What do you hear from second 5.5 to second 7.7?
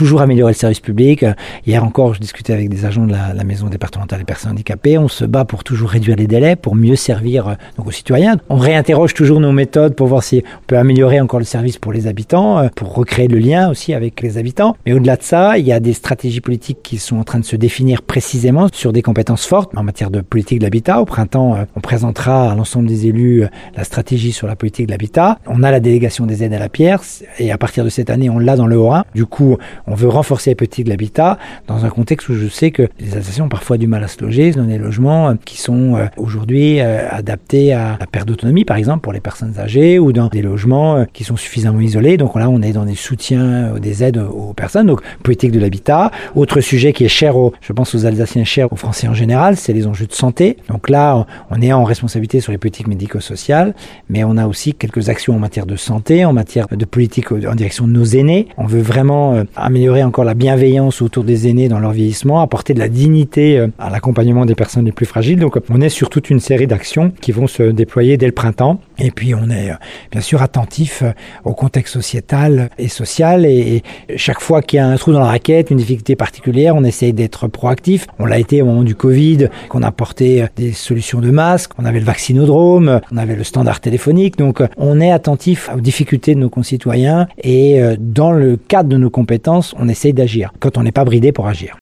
toujours réduire les délais, pour mieux servir euh,